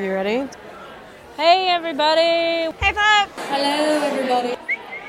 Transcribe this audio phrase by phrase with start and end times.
[0.00, 0.48] Are you ready?
[1.36, 2.20] Hey, everybody.
[2.80, 3.28] Hey, Pop.
[3.36, 4.56] Hello, everybody.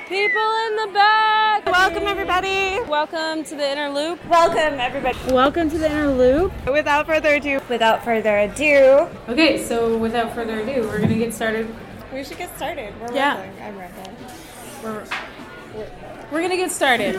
[0.10, 1.65] People in the back.
[1.65, 2.78] Welcome, everybody.
[2.89, 4.19] Welcome to the Inner Loop.
[4.25, 5.17] Welcome, everybody.
[5.31, 6.51] Welcome to the Inner Loop.
[6.69, 11.73] Without further ado, without further ado, Okay, so without further ado, we're gonna get started.
[12.14, 12.94] we should get started.
[13.00, 13.50] We're Yeah.
[13.64, 14.18] I'm rambling.
[14.84, 15.05] We're,
[16.34, 17.16] we're gonna get started.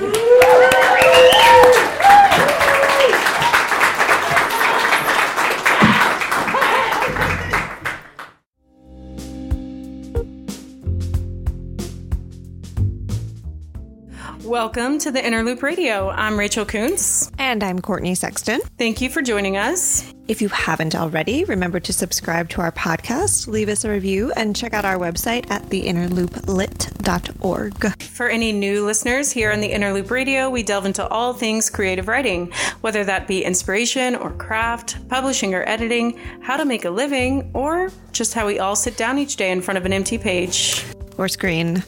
[14.52, 16.11] Welcome to the Inner Loop Radio.
[16.11, 17.32] I'm Rachel Kuntz.
[17.38, 18.60] And I'm Courtney Sexton.
[18.76, 20.12] Thank you for joining us.
[20.29, 24.54] If you haven't already, remember to subscribe to our podcast, leave us a review, and
[24.54, 28.02] check out our website at theinnerlooplit.org.
[28.02, 31.71] For any new listeners here on the Inner Loop Radio, we delve into all things
[31.71, 36.91] creative writing, whether that be inspiration or craft, publishing or editing, how to make a
[36.91, 40.18] living, or just how we all sit down each day in front of an empty
[40.18, 40.84] page.
[41.18, 41.84] Or screen.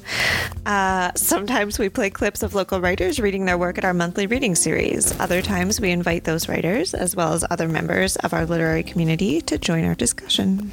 [0.67, 4.55] Uh, sometimes we play clips of local writers reading their work at our monthly reading
[4.55, 5.19] series.
[5.19, 9.41] Other times we invite those writers, as well as other members of our literary community,
[9.43, 10.71] to join our discussion.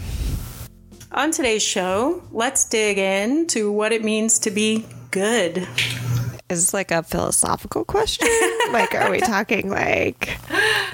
[1.13, 5.67] On today's show, let's dig into what it means to be good.
[6.49, 8.27] Is this like a philosophical question?
[8.71, 10.37] like, are we talking like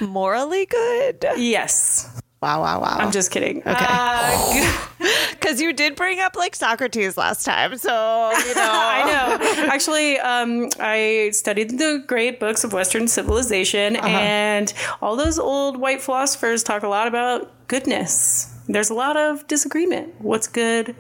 [0.02, 1.25] morally good?
[1.38, 2.16] Yes.
[2.41, 2.97] Wow, wow, wow.
[2.99, 3.59] I'm just kidding.
[3.59, 3.73] Okay.
[3.88, 4.83] Uh,
[5.31, 8.69] Because you did bring up like Socrates last time, so you know.
[8.69, 9.71] I know.
[9.71, 16.02] Actually, um, I studied the great books of Western civilization, and all those old white
[16.02, 18.53] philosophers talk a lot about goodness.
[18.67, 20.16] There's a lot of disagreement.
[20.19, 20.95] What's good?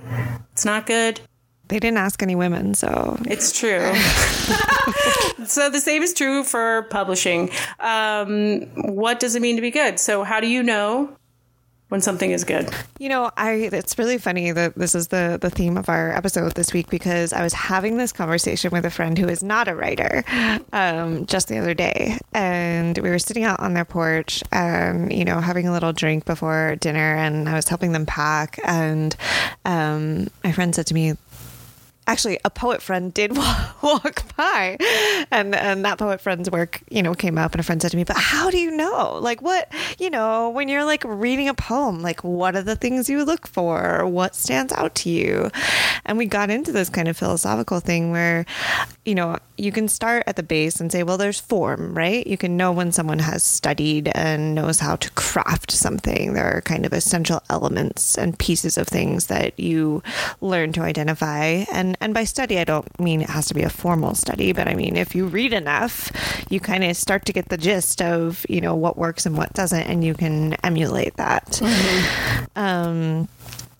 [0.53, 1.19] It's not good.
[1.67, 3.93] They didn't ask any women, so It's true.
[5.45, 7.49] so the same is true for publishing.
[7.81, 8.61] Um,
[8.93, 9.99] what does it mean to be good?
[9.99, 11.16] So how do you know
[11.89, 12.69] when something is good?
[12.99, 16.53] you know, I it's really funny that this is the the theme of our episode
[16.53, 19.75] this week because I was having this conversation with a friend who is not a
[19.75, 20.23] writer
[20.73, 25.25] um, just the other day, and we were sitting out on their porch um, you
[25.25, 29.15] know having a little drink before dinner, and I was helping them pack, and
[29.65, 31.13] um, my friend said to me,
[32.07, 34.77] actually a poet friend did wa- walk by
[35.31, 37.97] and and that poet friend's work you know came up and a friend said to
[37.97, 39.19] me but how do you know?
[39.21, 43.09] Like what you know when you're like reading a poem like what are the things
[43.09, 44.05] you look for?
[44.07, 45.51] What stands out to you?
[46.05, 48.45] And we got into this kind of philosophical thing where
[49.05, 52.25] you know you can start at the base and say well there's form right?
[52.25, 56.33] You can know when someone has studied and knows how to craft something.
[56.33, 60.01] There are kind of essential elements and pieces of things that you
[60.41, 61.65] learn to identify.
[61.71, 64.67] And and by study I don't mean it has to be a formal study but
[64.67, 66.11] I mean if you read enough
[66.49, 69.53] you kind of start to get the gist of you know what works and what
[69.53, 71.61] doesn't and you can emulate that.
[72.55, 73.27] Um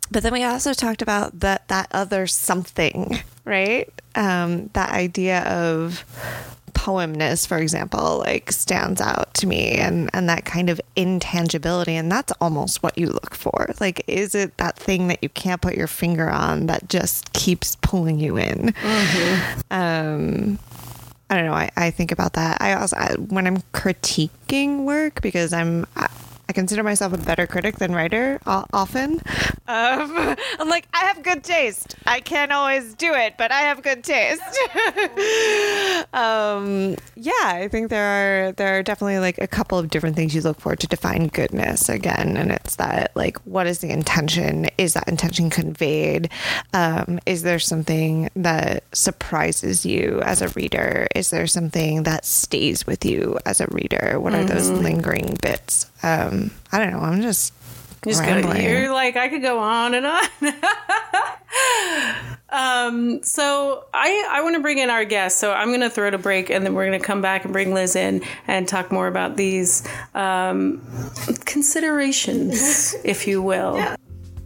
[0.10, 3.90] but then we also talked about that that other something right?
[4.16, 6.04] Um that idea of
[6.78, 12.12] poemness for example like stands out to me and and that kind of intangibility and
[12.12, 15.74] that's almost what you look for like is it that thing that you can't put
[15.74, 18.76] your finger on that just keeps pulling you in
[19.72, 20.60] um
[21.30, 21.54] I don't know.
[21.54, 22.62] I, I think about that.
[22.62, 26.08] I also I, when I'm critiquing work because I'm I,
[26.50, 29.22] I consider myself a better critic than writer often.
[29.68, 31.96] Um, I'm like I have good taste.
[32.06, 34.42] I can't always do it, but I have good taste.
[36.14, 40.34] um, yeah, I think there are there are definitely like a couple of different things
[40.34, 44.68] you look for to define goodness again, and it's that like what is the intention?
[44.78, 46.30] Is that intention conveyed?
[46.74, 51.08] Um, is there something that surprises you as a reader?
[51.14, 54.18] Is there something that stays with you as a reader?
[54.20, 55.92] What are those lingering bits?
[56.04, 57.00] Um, I don't know.
[57.00, 57.54] I'm just
[58.06, 58.64] Just go, rambling.
[58.64, 60.24] you're like I could go on and on.
[62.50, 65.40] um, so I I want to bring in our guest.
[65.40, 67.44] So I'm going to throw it a break, and then we're going to come back
[67.44, 70.82] and bring Liz in and talk more about these um,
[71.46, 73.84] considerations, if you will.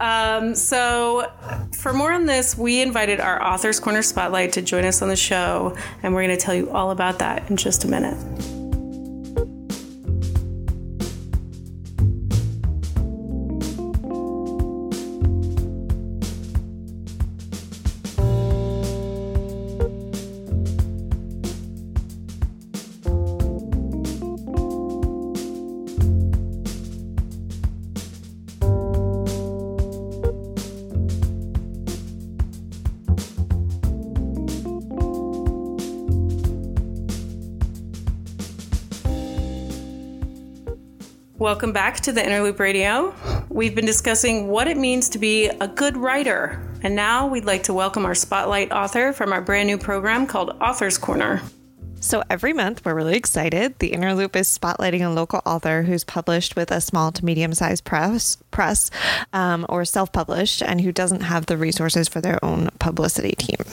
[0.00, 1.30] Um, so,
[1.78, 5.14] for more on this, we invited our Authors Corner Spotlight to join us on the
[5.16, 8.16] show, and we're going to tell you all about that in just a minute.
[41.62, 43.14] Welcome back to the Inner Loop Radio.
[43.48, 46.60] we've been discussing what it means to be a good writer.
[46.82, 50.56] And now we'd like to welcome our spotlight author from our brand new program called
[50.60, 51.40] Author's Corner.
[52.00, 53.78] So every month, we're really excited.
[53.78, 57.54] The Inner Loop is spotlighting a local author who's published with a small to medium
[57.54, 58.90] sized press, press
[59.32, 63.64] um, or self published, and who doesn't have the resources for their own publicity team.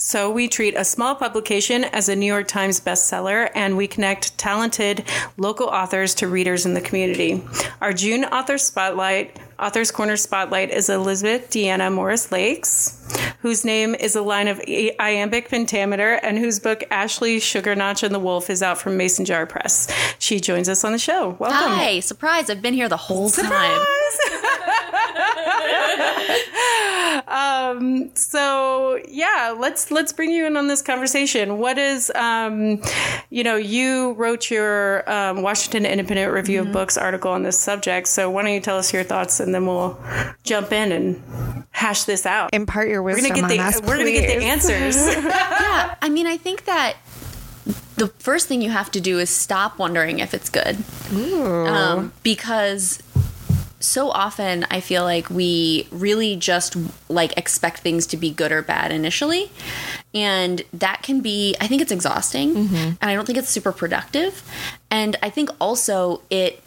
[0.00, 4.38] So we treat a small publication as a New York Times bestseller, and we connect
[4.38, 5.02] talented
[5.36, 7.42] local authors to readers in the community.
[7.80, 13.04] Our June author spotlight Author's Corner Spotlight is Elizabeth Deanna Morris Lakes,
[13.40, 14.60] whose name is a line of
[15.00, 19.46] iambic pentameter and whose book Ashley Sugarnotch and the Wolf is out from Mason Jar
[19.46, 19.92] Press.
[20.20, 21.30] She joins us on the show.
[21.40, 21.72] Welcome.
[21.72, 22.50] Hi, surprise!
[22.50, 23.48] I've been here the whole time.
[27.28, 31.58] um, so yeah, let's let's bring you in on this conversation.
[31.58, 32.82] What is um,
[33.30, 36.68] you know, you wrote your um, Washington Independent Review mm-hmm.
[36.68, 38.08] of Books article on this subject.
[38.08, 39.98] So why don't you tell us your thoughts, and then we'll
[40.44, 42.50] jump in and hash this out.
[42.52, 43.24] Impart your wisdom.
[43.24, 44.96] We're gonna get the us, we're gonna get the answers.
[45.24, 46.96] yeah, I mean, I think that
[47.96, 50.78] the first thing you have to do is stop wondering if it's good,
[51.12, 53.02] um, because
[53.80, 56.76] so often I feel like we really just
[57.08, 59.50] like expect things to be good or bad initially.
[60.14, 62.74] And that can be, I think it's exhausting mm-hmm.
[62.74, 64.42] and I don't think it's super productive.
[64.90, 66.62] And I think also it,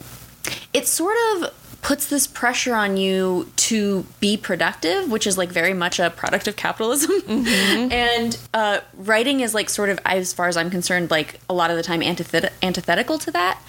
[0.74, 5.74] it sort of puts this pressure on you to be productive, which is like very
[5.74, 7.10] much a product of capitalism.
[7.22, 7.92] Mm-hmm.
[7.92, 11.72] and uh, writing is like sort of, as far as I'm concerned, like a lot
[11.72, 13.62] of the time antithet- antithetical to that.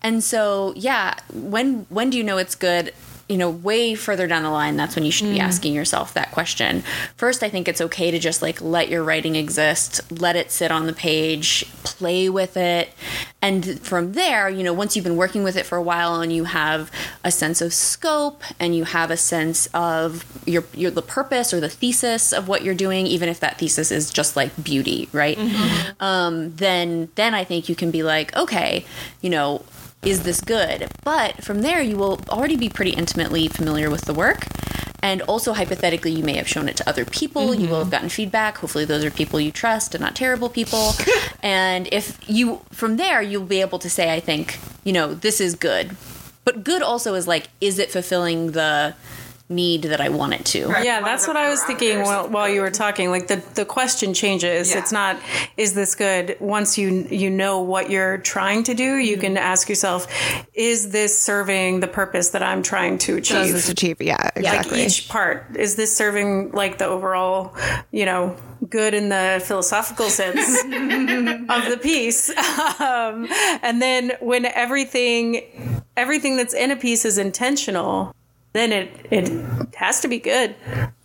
[0.00, 2.94] And so, yeah, when when do you know it's good?
[3.32, 5.42] You know, way further down the line, that's when you should be mm.
[5.42, 6.82] asking yourself that question.
[7.16, 10.70] First, I think it's okay to just like let your writing exist, let it sit
[10.70, 12.90] on the page, play with it.
[13.40, 16.30] And from there, you know, once you've been working with it for a while and
[16.30, 16.90] you have
[17.24, 21.58] a sense of scope and you have a sense of your, your the purpose or
[21.58, 25.38] the thesis of what you're doing, even if that thesis is just like beauty, right?
[25.38, 26.04] Mm-hmm.
[26.04, 28.84] Um, then then I think you can be like, okay,
[29.22, 29.64] you know,
[30.04, 30.90] is this good?
[31.04, 34.46] But from there, you will already be pretty intimately familiar with the work.
[35.04, 37.48] And also, hypothetically, you may have shown it to other people.
[37.48, 37.62] Mm-hmm.
[37.62, 38.58] You will have gotten feedback.
[38.58, 40.92] Hopefully, those are people you trust and not terrible people.
[41.42, 45.40] and if you, from there, you'll be able to say, I think, you know, this
[45.40, 45.96] is good.
[46.44, 48.94] But good also is like, is it fulfilling the
[49.52, 50.74] need that I want it to.
[50.82, 53.10] Yeah, that's what I was thinking while, while you were talking.
[53.10, 54.70] Like the, the question changes.
[54.70, 54.78] Yeah.
[54.78, 55.18] It's not
[55.56, 56.36] is this good?
[56.40, 59.20] Once you you know what you're trying to do, you mm-hmm.
[59.22, 60.06] can ask yourself,
[60.54, 63.36] is this serving the purpose that I'm trying to achieve?
[63.36, 64.00] Does this achieve?
[64.00, 64.78] Yeah, exactly.
[64.78, 67.56] Like each part is this serving like the overall,
[67.90, 68.36] you know,
[68.68, 72.30] good in the philosophical sense of the piece.
[72.80, 73.28] Um,
[73.62, 78.14] and then when everything everything that's in a piece is intentional
[78.52, 80.54] then it it has to be good.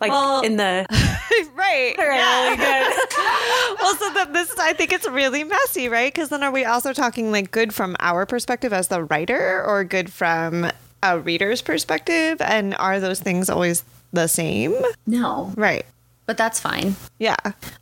[0.00, 0.86] Like well, in the
[1.54, 3.78] right, really good.
[3.80, 6.12] well, so that this I think it's really messy, right?
[6.12, 9.84] Because then are we also talking like good from our perspective as the writer, or
[9.84, 10.70] good from
[11.02, 12.40] a reader's perspective?
[12.40, 14.74] And are those things always the same?
[15.06, 15.86] No, right
[16.28, 16.94] but that's fine.
[17.18, 17.36] Yeah.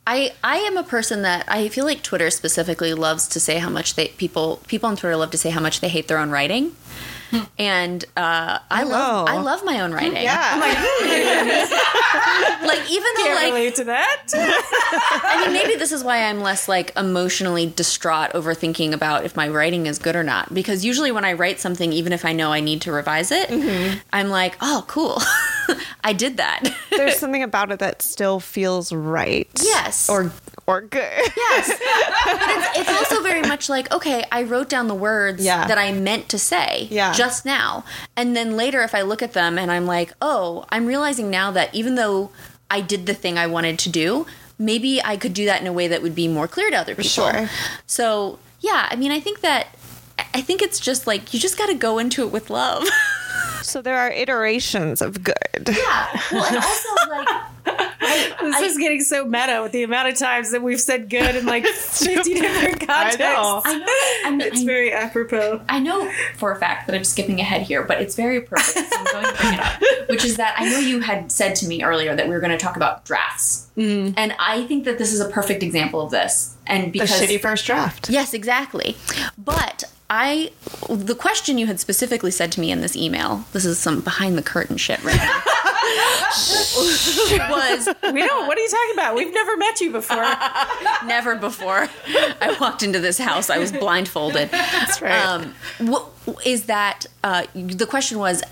[0.07, 3.69] I I am a person that I feel like Twitter specifically loves to say how
[3.69, 6.31] much they people people on Twitter love to say how much they hate their own
[6.31, 6.73] writing
[7.59, 10.23] and uh, I love I love my own writing.
[10.23, 10.77] Yeah, like,
[12.67, 14.23] like even though Can't like relate to that.
[14.33, 19.35] I mean, maybe this is why I'm less like emotionally distraught over thinking about if
[19.35, 20.53] my writing is good or not.
[20.53, 23.49] Because usually when I write something, even if I know I need to revise it,
[23.49, 23.99] mm-hmm.
[24.13, 25.21] I'm like, oh, cool,
[26.03, 26.63] I did that.
[26.91, 29.49] There's something about it that still feels right.
[29.61, 30.31] Yes, or
[30.67, 31.31] or good.
[31.35, 31.67] Yes,
[32.25, 35.67] but it's, it's also very much like okay, I wrote down the words yeah.
[35.67, 36.87] that I meant to say.
[36.89, 37.83] Yeah just now.
[38.15, 41.51] And then later, if I look at them and I'm like, oh, I'm realizing now
[41.51, 42.29] that even though
[42.69, 44.27] I did the thing I wanted to do,
[44.59, 46.95] maybe I could do that in a way that would be more clear to other
[46.95, 47.31] people.
[47.31, 47.49] Sure.
[47.87, 49.67] So, yeah, I mean, I think that,
[50.33, 52.83] I think it's just like, you just got to go into it with love.
[53.63, 55.35] so there are iterations of good.
[55.67, 56.21] Yeah.
[56.31, 57.27] Well, and also, like,
[57.67, 61.09] I, this I, is getting so meta with the amount of times that we've said
[61.09, 63.21] good in like 50 different contexts.
[63.21, 63.61] I know.
[63.65, 63.85] I know.
[64.25, 65.61] I'm, it's I, very apropos.
[65.67, 68.87] I know for a fact that I'm skipping ahead here, but it's very appropriate.
[68.87, 71.55] So I'm going to bring it up, which is that I know you had said
[71.55, 73.69] to me earlier that we were going to talk about drafts.
[73.77, 74.13] Mm.
[74.17, 76.55] And I think that this is a perfect example of this.
[76.65, 78.09] And because the shitty first draft.
[78.09, 78.97] Yes, exactly.
[79.37, 80.51] But I
[80.89, 84.37] the question you had specifically said to me in this email, this is some behind
[84.37, 85.41] the curtain shit right now.
[87.49, 89.15] was we don't what are you talking about?
[89.15, 90.25] We've never met you before.
[91.05, 91.89] never before.
[92.41, 94.49] I walked into this house, I was blindfolded.
[94.49, 95.25] That's right.
[95.25, 98.43] Um, what is that uh, the question was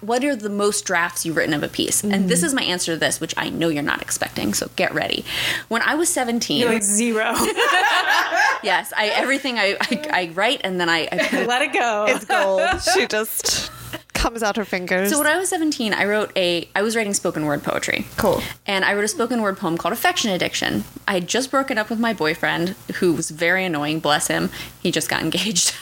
[0.00, 2.04] what are the most drafts you've written of a piece?
[2.04, 4.54] And this is my answer to this, which I know you're not expecting.
[4.54, 5.24] So get ready.
[5.68, 7.24] When I was 17, You're like zero.
[8.62, 12.06] yes, I everything I, I, I write and then I, I Let it go.
[12.08, 12.82] It's gold.
[12.94, 13.70] she just
[14.18, 15.10] comes out her fingers.
[15.10, 18.06] So when I was 17, I wrote a I was writing spoken word poetry.
[18.16, 18.42] Cool.
[18.66, 20.84] And I wrote a spoken word poem called Affection Addiction.
[21.06, 24.50] I had just broken up with my boyfriend who was very annoying, bless him.
[24.80, 25.74] He just got engaged.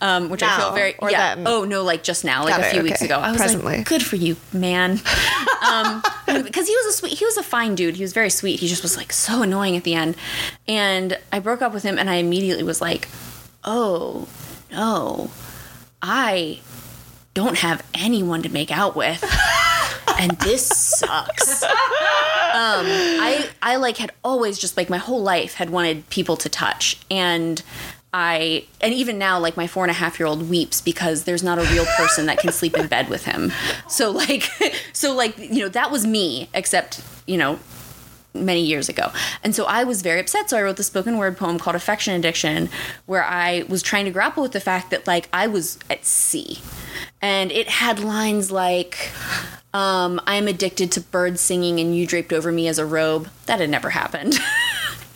[0.00, 1.34] Um, which I feel very or yeah.
[1.34, 1.46] then?
[1.46, 3.16] Oh no, like just now, like Got a it, few weeks ago.
[3.16, 3.78] I was Presently.
[3.78, 4.92] like, good for you, man.
[5.68, 7.96] um, because he was a sweet he was a fine dude.
[7.96, 8.60] He was very sweet.
[8.60, 10.16] He just was like so annoying at the end.
[10.68, 13.08] And I broke up with him and I immediately was like,
[13.64, 14.28] Oh
[14.70, 15.30] no.
[16.02, 16.60] I
[17.36, 19.22] don't have anyone to make out with.
[20.18, 21.62] and this sucks.
[21.62, 21.70] Um,
[22.86, 26.98] I I like had always just like my whole life had wanted people to touch
[27.10, 27.62] and
[28.14, 31.42] I and even now like my four and a half year old weeps because there's
[31.42, 33.52] not a real person that can sleep in bed with him.
[33.86, 34.44] So like
[34.94, 37.58] so like you know that was me except you know
[38.44, 39.12] many years ago.
[39.42, 40.50] And so I was very upset.
[40.50, 42.68] So I wrote the spoken word poem called Affection Addiction,
[43.06, 46.58] where I was trying to grapple with the fact that like I was at sea.
[47.20, 49.10] And it had lines like,
[49.72, 53.28] um, I'm addicted to birds singing and you draped over me as a robe.
[53.46, 54.38] That had never happened.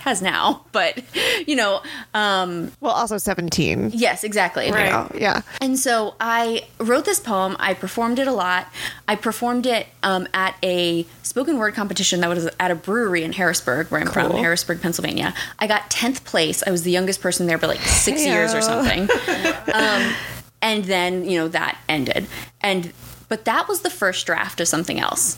[0.00, 1.02] Has now, but
[1.46, 1.82] you know,
[2.14, 3.90] um, well, also 17.
[3.92, 4.70] yes, exactly.
[4.70, 4.92] Right.
[4.92, 5.42] Oh, yeah.
[5.60, 7.54] And so I wrote this poem.
[7.58, 8.66] I performed it a lot.
[9.06, 13.32] I performed it um, at a spoken word competition that was at a brewery in
[13.32, 15.34] Harrisburg, where I'm from, Harrisburg, Pennsylvania.
[15.58, 16.62] I got 10th place.
[16.66, 19.02] I was the youngest person there by like six years or something.
[19.74, 20.14] um,
[20.62, 22.26] and then, you know, that ended.
[22.62, 22.92] And,
[23.28, 25.36] but that was the first draft of something else.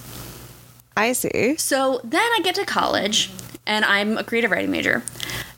[0.97, 1.57] I see.
[1.57, 3.31] So then I get to college,
[3.67, 5.03] and I'm a creative writing major,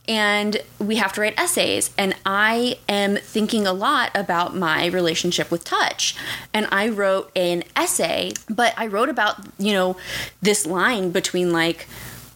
[0.06, 1.90] and we have to write essays.
[1.96, 6.14] And I am thinking a lot about my relationship with touch.
[6.52, 9.96] And I wrote an essay, but I wrote about, you know,
[10.42, 11.86] this line between like,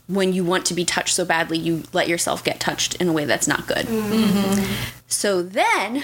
[0.06, 3.12] when you want to be touched so badly, you let yourself get touched in a
[3.12, 3.86] way that's not good.
[5.06, 5.98] So then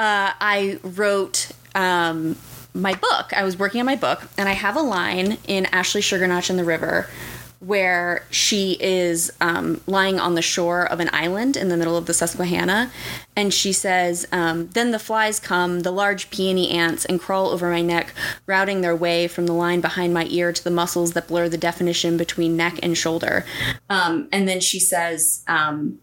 [0.00, 2.36] uh, I wrote um,
[2.74, 3.32] my book.
[3.32, 6.56] I was working on my book, and I have a line in Ashley Sugarnotch in
[6.56, 7.08] the River
[7.62, 12.06] where she is um, lying on the shore of an island in the middle of
[12.06, 12.90] the Susquehanna.
[13.36, 17.70] And she says, um, Then the flies come, the large peony ants, and crawl over
[17.70, 18.14] my neck,
[18.46, 21.56] routing their way from the line behind my ear to the muscles that blur the
[21.56, 23.44] definition between neck and shoulder.
[23.88, 26.00] Um, and then she says, um,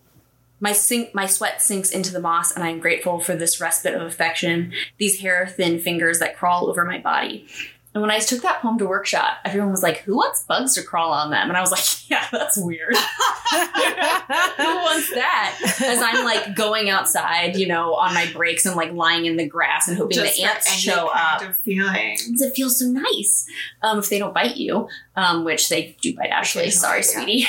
[0.62, 3.96] my sink, my sweat sinks into the moss, and I am grateful for this respite
[3.96, 4.72] of affection.
[4.98, 7.48] These hair thin fingers that crawl over my body.
[7.94, 10.84] And when I took that poem to workshop, everyone was like, "Who wants bugs to
[10.84, 12.96] crawl on them?" And I was like, "Yeah, that's weird.
[12.96, 13.02] Who
[14.64, 19.26] wants that?" As I'm like going outside, you know, on my breaks and like lying
[19.26, 21.50] in the grass and hoping Just the ants any show kind up.
[21.50, 22.18] Of feeling.
[22.20, 23.48] It feels so nice
[23.82, 26.64] um, if they don't bite you, um, which they do bite Ashley.
[26.64, 27.06] Occasionally, Sorry, yeah.
[27.06, 27.48] sweetie.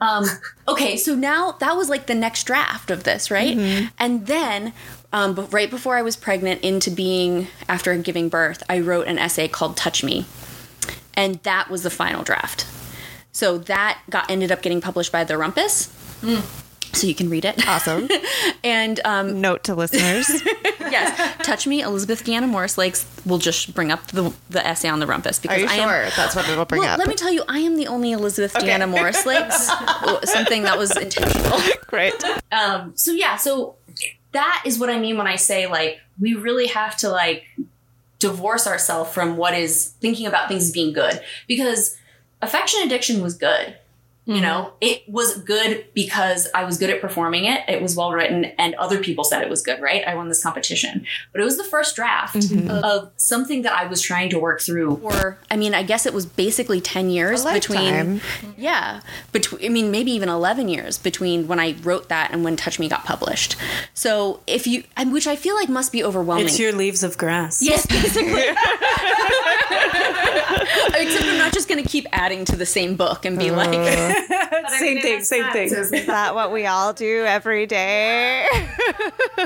[0.00, 0.24] Um,
[0.68, 3.56] okay, so now that was like the next draft of this, right?
[3.98, 4.72] And then,
[5.16, 9.18] um, but right before I was pregnant, into being after giving birth, I wrote an
[9.18, 10.26] essay called "Touch Me,"
[11.14, 12.66] and that was the final draft.
[13.32, 15.88] So that got ended up getting published by the Rumpus.
[16.92, 17.66] So you can read it.
[17.68, 18.08] Awesome.
[18.64, 20.28] And um, Note to listeners.
[20.80, 21.82] yes, touch me.
[21.82, 25.42] Elizabeth Deanna Morris Lakes will just bring up the the essay on the rumpus Are
[25.42, 26.12] because you I sure am.
[26.16, 26.98] that's what it'll bring Well, up?
[26.98, 29.66] let me tell you, I am the only Elizabeth Deanna Morris Lakes.
[30.32, 31.60] something that was intentional.
[31.86, 32.14] Great.
[32.50, 33.76] Um, so yeah, so
[34.32, 37.44] that is what I mean when I say like we really have to like
[38.18, 41.96] divorce ourselves from what is thinking about things being good because
[42.42, 43.76] affection addiction was good.
[44.26, 44.76] You know, mm-hmm.
[44.80, 47.60] it was good because I was good at performing it.
[47.68, 50.02] It was well written, and other people said it was good, right?
[50.04, 51.06] I won this competition.
[51.30, 52.68] But it was the first draft mm-hmm.
[52.68, 54.96] of something that I was trying to work through.
[54.96, 58.20] or I mean, I guess it was basically 10 years A between.
[58.56, 59.00] Yeah.
[59.30, 62.80] Between, I mean, maybe even 11 years between when I wrote that and when Touch
[62.80, 63.54] Me got published.
[63.94, 66.46] So if you, which I feel like must be overwhelming.
[66.46, 67.62] It's your leaves of grass.
[67.62, 68.42] Yes, basically.
[70.98, 73.68] Except I'm not just going to keep adding to the same book and be like,
[73.70, 74.68] mm.
[74.78, 75.68] same thing, same thing.
[75.72, 78.46] Is that what we all do every day?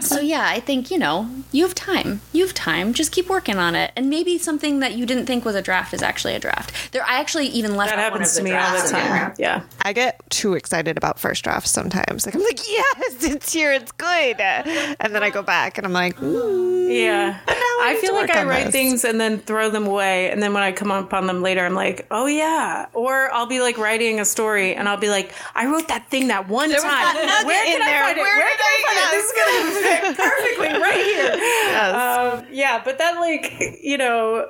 [0.00, 2.20] so yeah, I think, you know, you have time.
[2.32, 2.92] You have time.
[2.94, 3.92] Just keep working on it.
[3.96, 6.92] And maybe something that you didn't think was a draft is actually a draft.
[6.92, 8.76] There, I actually even left That out one happens of to the me all the
[8.78, 9.08] drafts in there.
[9.08, 9.34] time.
[9.38, 9.62] Yeah.
[9.82, 12.26] I get too excited about first drafts sometimes.
[12.26, 15.92] Like I'm like, yes, it's here, it's good, and then I go back and I'm
[15.92, 17.38] like, "Ooh." Yeah.
[17.54, 18.72] I I feel like I write this.
[18.72, 20.30] things and then throw them away.
[20.30, 22.86] And then when I come upon them later, I'm like, oh, yeah.
[22.94, 26.28] Or I'll be like writing a story and I'll be like, I wrote that thing
[26.28, 26.80] that one time.
[26.82, 28.04] that Where in can I there.
[28.04, 28.20] find it?
[28.22, 29.10] Where Where can I I- find it?
[29.12, 31.36] This is gonna fit perfectly right here.
[31.36, 31.94] Yes.
[31.94, 34.48] Um, yeah, but that like you know,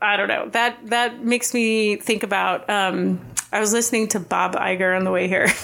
[0.00, 0.48] I don't know.
[0.50, 2.68] That that makes me think about.
[2.70, 3.20] Um,
[3.52, 5.48] I was listening to Bob Iger on the way here.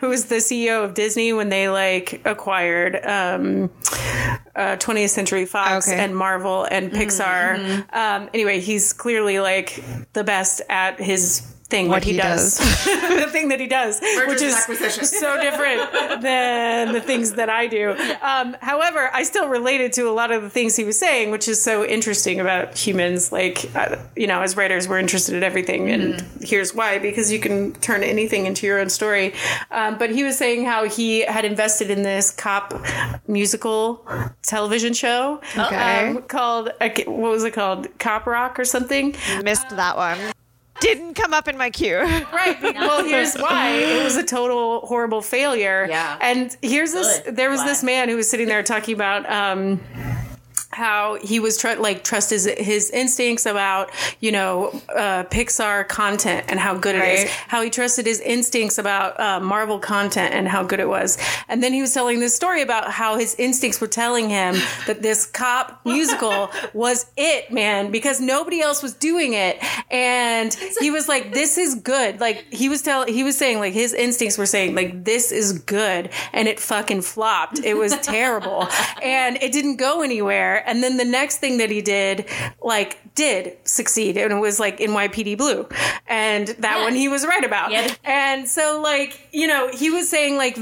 [0.00, 3.68] Who was the CEO of Disney when they like acquired um,
[4.56, 5.98] uh, 20th Century Fox Okay.
[5.98, 7.84] and Marvel and Pixar.
[7.94, 12.58] Um, anyway, he's clearly like the best at his thing What what he, he does,
[12.84, 14.56] the thing that he does, which is
[15.08, 17.96] so different than the things that I do.
[18.22, 21.48] Um, however, I still related to a lot of the things he was saying, which
[21.48, 23.32] is so interesting about humans.
[23.32, 27.38] Like, uh, you know, as writers, we're interested in everything, and here's why: because you
[27.38, 29.32] can turn anything into your own story.
[29.70, 32.74] Um, but he was saying how he had invested in this cop
[33.28, 34.06] musical
[34.42, 36.08] television show Okay.
[36.08, 37.86] um, called what was it called?
[37.98, 39.14] Cop Rock or something.
[39.42, 40.18] Missed that one.
[40.80, 41.98] Didn't come up in my queue.
[42.32, 42.60] Right.
[42.62, 43.70] Well, here's why.
[43.70, 45.86] It was a total horrible failure.
[45.88, 46.16] Yeah.
[46.20, 47.36] And here's this Good.
[47.36, 49.80] there was this man who was sitting there talking about um
[50.80, 56.46] how he was tr- like trust his his instincts about you know uh, Pixar content
[56.48, 57.24] and how good it is.
[57.24, 57.30] Right.
[57.48, 61.18] How he trusted his instincts about uh, Marvel content and how good it was.
[61.48, 64.54] And then he was telling this story about how his instincts were telling him
[64.86, 69.62] that this cop musical was it, man, because nobody else was doing it.
[69.90, 73.74] And he was like, "This is good." Like he was telling, he was saying like
[73.74, 77.58] his instincts were saying like this is good, and it fucking flopped.
[77.58, 78.66] It was terrible,
[79.02, 80.66] and it didn't go anywhere.
[80.70, 82.26] And then the next thing that he did,
[82.62, 85.68] like, did succeed, and it was like NYPD Blue,
[86.06, 87.72] and that one he was right about.
[87.72, 87.92] Yeah.
[88.04, 90.56] And so, like, you know, he was saying like,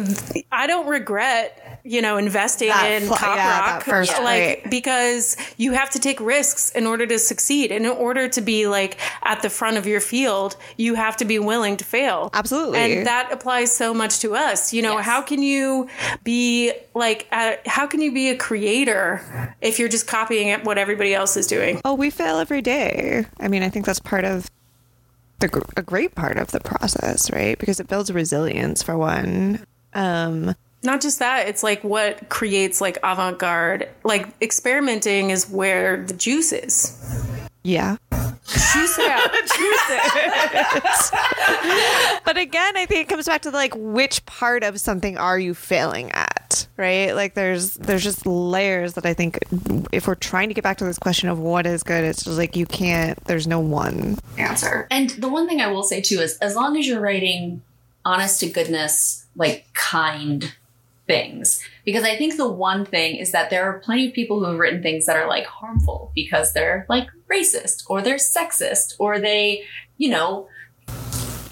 [0.50, 1.67] I don't regret.
[1.85, 6.20] You know, investing That in cop yeah, rock, first like because you have to take
[6.20, 7.73] risks in order to succeed.
[7.73, 11.25] And in order to be like at the front of your field, you have to
[11.25, 12.30] be willing to fail.
[12.35, 12.78] Absolutely.
[12.78, 14.73] And that applies so much to us.
[14.73, 15.06] You know, Yes.
[15.06, 15.88] how can you
[16.25, 19.23] be like, uh, how can you be a creator
[19.61, 21.80] if you're just copying at what everybody else is doing?
[21.85, 23.25] Oh, we fail every day.
[23.40, 24.50] I mean, I think that's part of
[25.41, 27.58] the a great part of the process, right?
[27.58, 29.64] Because it builds resilience for one.
[29.95, 33.88] Um, Not just that, it's like what creates like avant garde.
[34.04, 36.97] Like experimenting is where the juice is.
[37.64, 37.97] yeah.
[38.47, 39.30] Juice it out.
[39.56, 41.10] juice it
[42.25, 45.52] But again, I think it comes back to like which part of something are you
[45.52, 47.12] failing at, right?
[47.12, 49.38] Like there's there's just layers that I think
[49.93, 52.38] if we're trying to get back to this question of what is good, it's just
[52.38, 53.23] like you can't.
[53.25, 54.86] There's no one answer.
[54.91, 57.60] And the one thing I will say too is as long as you're writing
[58.04, 60.54] honest to goodness, like kind
[61.08, 61.60] things.
[61.84, 64.58] Because I think the one thing is that there are plenty of people who have
[64.58, 69.64] written things that are like harmful because they're like racist or they're sexist or they,
[69.97, 70.47] you know,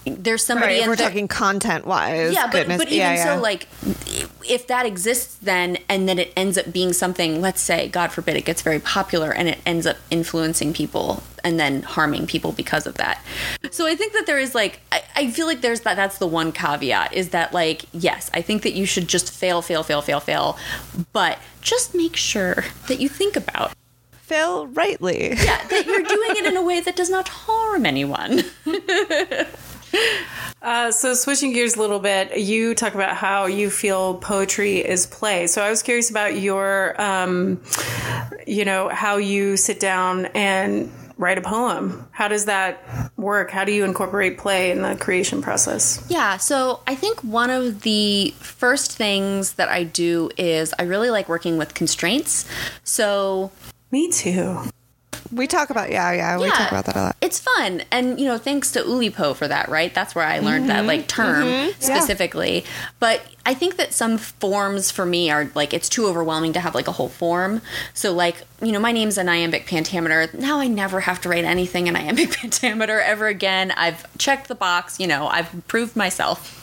[0.04, 2.32] there's somebody Right, we're the- talking content wise.
[2.32, 2.78] yeah, but, goodness.
[2.78, 3.34] but even yeah, yeah.
[3.36, 3.66] so, like,
[4.48, 7.40] if that exists, then and then it ends up being something.
[7.40, 11.60] Let's say, God forbid, it gets very popular and it ends up influencing people and
[11.60, 13.22] then harming people because of that.
[13.70, 15.96] So I think that there is like, I, I feel like there's that.
[15.96, 19.62] That's the one caveat is that like, yes, I think that you should just fail,
[19.62, 20.58] fail, fail, fail, fail,
[21.12, 23.72] but just make sure that you think about
[24.26, 25.28] fail rightly.
[25.30, 28.42] yeah, that you're doing it in a way that does not harm anyone.
[30.62, 35.06] Uh, so switching gears a little bit, you talk about how you feel poetry is
[35.06, 35.46] play.
[35.46, 37.62] So I was curious about your, um,
[38.48, 42.08] you know, how you sit down and write a poem.
[42.10, 42.82] How does that
[43.16, 43.50] work?
[43.50, 46.04] How do you incorporate play in the creation process?
[46.08, 51.10] Yeah, so I think one of the first things that I do is I really
[51.10, 52.44] like working with constraints.
[52.82, 53.52] So
[53.92, 54.58] Me too.
[55.32, 56.38] We talk about yeah, yeah.
[56.38, 57.16] We talk about that a lot.
[57.20, 57.82] it's fun.
[57.90, 59.92] And, you know, thanks to Oulipo for that, right?
[59.92, 61.22] That's where I learned that, like, mm-hmm.
[61.22, 61.80] term mm-hmm.
[61.80, 62.64] specifically.
[63.00, 66.74] But I think that some forms for me are, like, it's too overwhelming to have,
[66.74, 67.60] like, a whole form.
[67.94, 70.28] So, like, you know, my name's an iambic pentameter.
[70.32, 73.72] Now I never have to write anything in iambic pentameter ever again.
[73.72, 76.62] I've checked the box, you know, I've proved myself.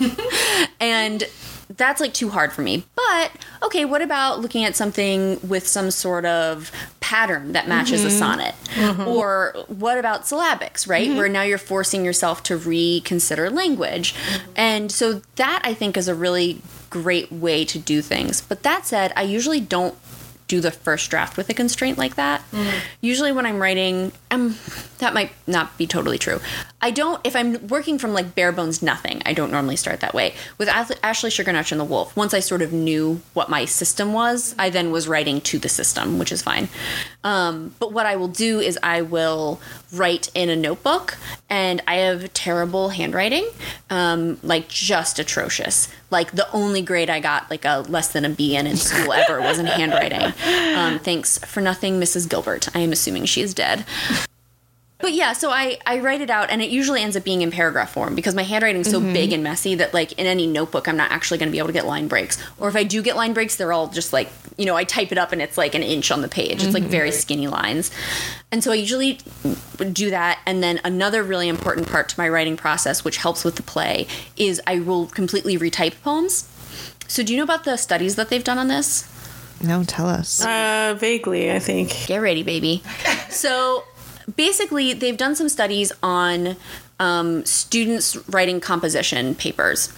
[0.79, 1.23] and
[1.69, 2.85] that's like too hard for me.
[2.95, 3.31] But
[3.63, 8.17] okay, what about looking at something with some sort of pattern that matches a mm-hmm.
[8.17, 8.55] sonnet?
[8.75, 9.07] Mm-hmm.
[9.07, 11.07] Or what about syllabics, right?
[11.07, 11.17] Mm-hmm.
[11.17, 14.15] Where now you're forcing yourself to reconsider language.
[14.55, 18.41] And so that I think is a really great way to do things.
[18.41, 19.95] But that said, I usually don't
[20.47, 22.43] do the first draft with a constraint like that.
[23.01, 24.57] Usually when I'm writing, um
[24.99, 26.39] that might not be totally true.
[26.81, 30.13] I don't if I'm working from like bare bones nothing, I don't normally start that
[30.13, 30.33] way.
[30.57, 34.55] With Ashley Sugarnotch and the Wolf, once I sort of knew what my system was,
[34.59, 36.69] I then was writing to the system, which is fine.
[37.23, 39.61] Um, but what I will do is I will
[39.93, 41.17] write in a notebook
[41.49, 43.47] and I have terrible handwriting,
[43.89, 45.87] um, like just atrocious.
[46.13, 49.11] Like the only grade I got, like a less than a B in in school
[49.11, 50.33] ever, was in handwriting.
[50.73, 52.27] Um, thanks for nothing, Mrs.
[52.27, 52.67] Gilbert.
[52.75, 53.85] I am assuming she is dead.
[55.03, 57.51] But yeah, so I, I write it out, and it usually ends up being in
[57.51, 60.95] paragraph form because my handwriting's so big and messy that like in any notebook, I'm
[60.95, 62.41] not actually going to be able to get line breaks.
[62.57, 65.11] Or if I do get line breaks, they're all just like you know I type
[65.11, 66.63] it up and it's like an inch on the page.
[66.63, 67.91] It's like very skinny lines,
[68.49, 69.19] and so I usually
[69.91, 70.39] do that.
[70.45, 74.07] And then another really important part to my writing process, which helps with the play,
[74.37, 76.47] is I will completely retype poems.
[77.09, 79.09] So do you know about the studies that they've done on this?
[79.61, 80.45] No, tell us.
[80.45, 82.07] Uh, vaguely, I think.
[82.07, 82.83] Get ready, baby.
[83.29, 83.83] So
[84.35, 86.55] basically, they've done some studies on
[86.99, 89.91] um, students writing composition papers.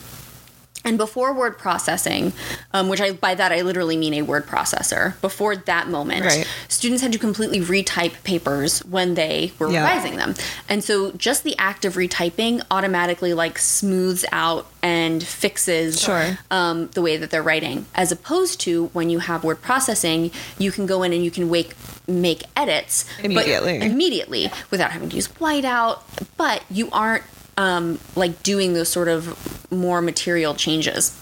[0.85, 2.31] And before word processing,
[2.71, 6.47] um, which I by that I literally mean a word processor, before that moment, Right.
[6.67, 9.81] students had to completely retype papers when they were Yeah.
[9.81, 10.35] revising them.
[10.69, 16.37] And so just the act of retyping automatically like smooths out and fixes Sure.
[16.51, 20.71] um, the way that they're writing, as opposed to when you have word processing, you
[20.71, 21.73] can go in and you can wake,
[22.07, 23.81] make edits Immediately.
[23.81, 25.99] immediately without having to use whiteout,
[26.37, 27.23] but you aren't
[27.57, 31.21] um, like doing those sort of more material changes.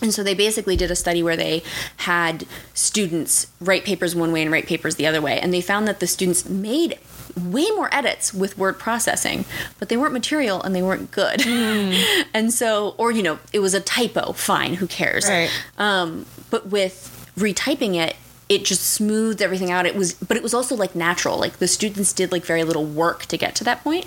[0.00, 1.62] And so they basically did a study where they
[1.98, 5.40] had students write papers one way and write papers the other way.
[5.40, 6.98] And they found that the students made
[7.36, 9.44] way more edits with word processing,
[9.78, 11.44] but they weren't material and they weren't good.
[12.34, 15.28] and so, or, you know, it was a typo, fine, who cares?
[15.28, 15.50] Right.
[15.78, 18.14] Um, but with retyping it,
[18.48, 19.84] it just smoothed everything out.
[19.84, 21.38] It was, but it was also like natural.
[21.38, 24.06] Like the students did like very little work to get to that point.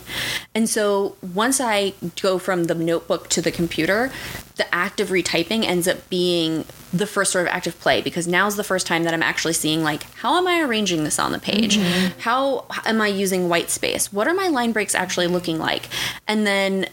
[0.55, 4.11] And so once I go from the notebook to the computer,
[4.55, 8.55] the act of retyping ends up being the first sort of active play because now's
[8.57, 11.39] the first time that I'm actually seeing like how am I arranging this on the
[11.39, 11.77] page?
[11.77, 12.19] Mm-hmm.
[12.19, 14.11] How am I using white space?
[14.11, 15.87] What are my line breaks actually looking like?
[16.27, 16.87] And then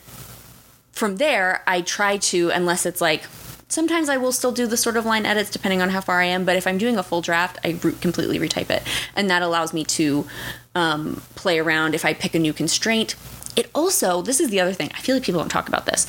[0.92, 3.22] from there, I try to, unless it's like,
[3.68, 6.24] sometimes I will still do the sort of line edits depending on how far I
[6.24, 8.82] am, but if I'm doing a full draft, I re- completely retype it.
[9.14, 10.26] And that allows me to
[10.74, 13.14] um, play around if I pick a new constraint.
[13.56, 16.06] It also, this is the other thing, I feel like people don't talk about this.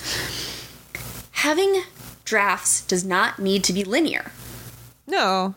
[1.32, 1.84] Having
[2.26, 4.32] drafts does not need to be linear,
[5.08, 5.56] No.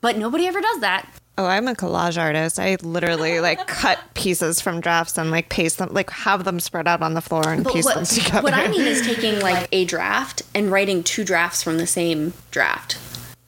[0.00, 1.08] but nobody ever does that.
[1.38, 2.58] Oh, I'm a collage artist.
[2.58, 6.88] I literally like cut pieces from drafts and like paste them, like have them spread
[6.88, 8.42] out on the floor and But piece them together.
[8.42, 12.32] what I mean is taking like a draft and writing two drafts from the same
[12.50, 12.98] draft.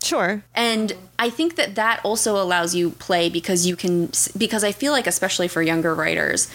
[0.02, 0.42] sure.
[0.54, 4.92] and i think that that also allows you play because you can because i feel
[4.92, 6.48] like especially for younger writers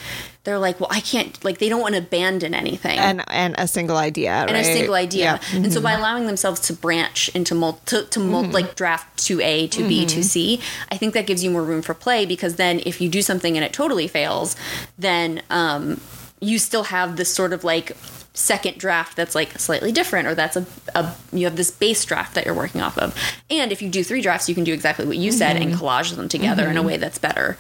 [0.44, 3.68] they're like well i can't like they don't want to abandon anything And and a
[3.68, 4.60] single idea, and right?
[4.62, 5.38] a single idea Yeah.
[5.38, 5.64] Mm-hmm.
[5.66, 9.70] and so by allowing themselves to branch into mul- to, to mul- like draft 2a
[9.72, 10.08] to b Mm-hmm.
[10.08, 10.60] to c
[10.92, 13.56] i think that gives you more room for play because then if you do something
[13.58, 14.56] and it totally fails
[14.98, 16.00] then um,
[16.42, 17.96] you still have this sort of like
[18.36, 22.34] second draft that's like slightly different or that's a, a you have this base draft
[22.34, 23.16] that you're working off of
[23.52, 25.72] and if you do three drafts you can do exactly what you said Mm-hmm.
[25.72, 27.58] and collage them together in a way that's better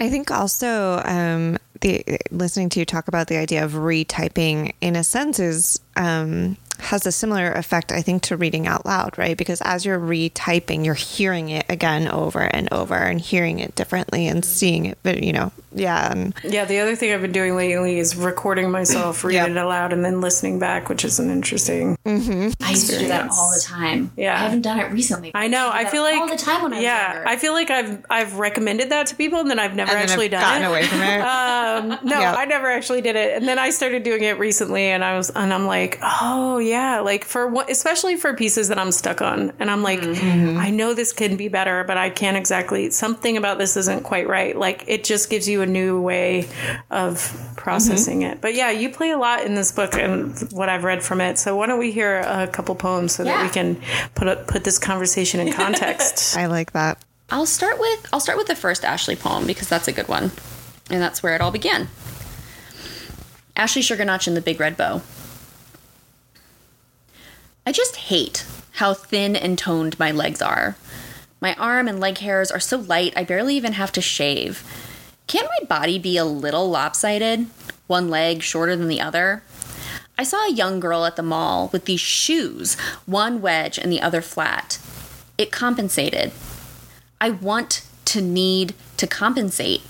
[0.00, 4.96] I think also um, the listening to you talk about the idea of retyping, in
[4.96, 9.36] a sense, is um, has a similar effect, I think, to reading out loud, right?
[9.36, 14.26] Because as you're retyping, you're hearing it again over and over, and hearing it differently,
[14.26, 14.50] and mm-hmm.
[14.50, 17.98] seeing it, but you know, yeah, and Yeah, the other thing I've been doing lately
[17.98, 19.50] is recording myself, reading Yep.
[19.50, 21.96] it aloud, and then listening back, which is an interesting.
[22.04, 22.50] Mm-hmm.
[22.62, 24.34] i used to do that all the time Yeah.
[24.34, 25.70] i haven't done it recently I know.
[25.72, 27.12] I feel like all the time when I Yeah.
[27.14, 27.28] Younger.
[27.28, 30.26] I feel like I've I've recommended that to people, and then I've never and actually
[30.26, 30.68] I've done gotten it.
[30.68, 31.20] away from it.
[31.40, 32.34] Um, no, Yeah.
[32.34, 35.30] I never actually did it, and then I started doing it recently, and I was,
[35.30, 36.69] and I'm like, oh yeah,
[37.02, 40.58] like for what, especially for pieces that I'm stuck on, and I'm like, Mm-hmm.
[40.58, 42.90] I know this can be better, but I can't exactly.
[42.90, 44.56] Something about this isn't quite right.
[44.56, 46.48] Like it just gives you a new way
[46.90, 48.32] of processing Mm-hmm.
[48.32, 48.40] it.
[48.40, 51.38] But yeah, you play a lot in this book, and what I've read from it.
[51.38, 53.80] So why don't we hear a couple poems so that we can
[54.14, 56.36] put a, put this conversation in context.
[56.36, 57.02] I like that.
[57.30, 60.32] I'll start with I'll start with the first Ashley poem because that's a good one.
[60.90, 61.88] And that's where it all began.
[63.56, 65.02] Ashley Sugarnotch and the Big Red Bow.
[67.66, 70.76] I just hate how thin and toned my legs are.
[71.40, 74.64] My arm and leg hairs are so light I barely even have to shave.
[75.26, 77.46] Can't my body be a little lopsided?
[77.86, 79.42] One leg shorter than the other?
[80.18, 82.74] I saw a young girl at the mall with these shoes,
[83.06, 84.78] one wedge and the other flat.
[85.38, 86.32] It compensated.
[87.20, 89.82] I want to need to compensate.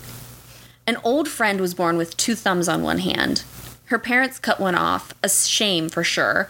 [0.87, 3.44] An old friend was born with two thumbs on one hand.
[3.87, 6.48] Her parents cut one off, a shame for sure.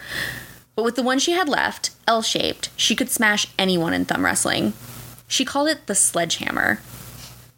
[0.81, 4.25] But with the one she had left, L shaped, she could smash anyone in thumb
[4.25, 4.73] wrestling.
[5.27, 6.81] She called it the sledgehammer.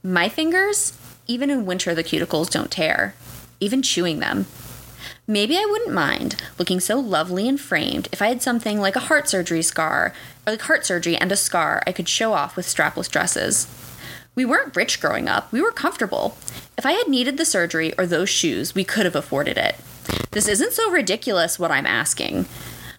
[0.04, 0.92] My fingers?
[1.26, 3.16] Even in winter, the cuticles don't tear.
[3.62, 4.46] even chewing them.
[5.26, 9.08] Maybe I wouldn't mind looking so lovely and framed if I had something like a
[9.08, 10.14] heart surgery scar,
[10.46, 13.70] or like heart surgery and a scar I could show off with strapless dresses.
[14.36, 16.36] We weren't rich growing up, we were comfortable.
[16.78, 19.78] If I had needed the surgery or those shoes, we could have afforded it.
[20.32, 22.48] This isn't so ridiculous what I'm asking.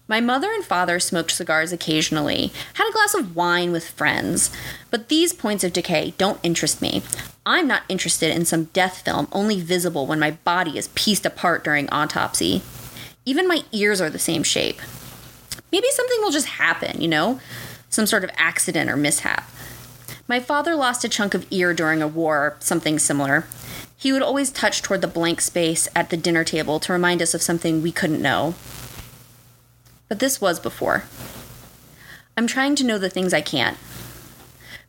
[0.07, 4.51] My mother and father smoked cigars occasionally, had a glass of wine with friends,
[4.91, 7.01] but these points of decay don't interest me.
[7.43, 11.63] I'm not interested in some death film only visible when my body is pieced apart
[11.63, 12.61] during autopsy.
[13.25, 14.79] Even my ears are the same shape.
[15.71, 17.39] Maybe something will just happen, you know?
[17.89, 19.49] Some sort of accident or mishap.
[20.27, 23.45] My father lost a chunk of ear during a war something similar.
[23.97, 27.33] He would always touch toward the blank space at the dinner table to remind us
[27.33, 28.53] of something we couldn't know.
[30.07, 31.03] But this was before.
[32.37, 33.77] I'm trying to know the things I can't.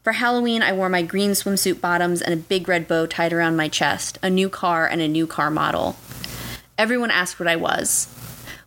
[0.03, 3.57] For Halloween, I wore my green swimsuit bottoms and a big red bow tied around
[3.57, 5.97] my chest, a new car, and a new car model.
[6.79, 8.13] Everyone asked what I was.